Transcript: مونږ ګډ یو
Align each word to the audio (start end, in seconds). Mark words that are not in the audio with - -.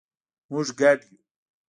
مونږ 0.51 0.67
ګډ 0.79 0.99
یو 1.07 1.11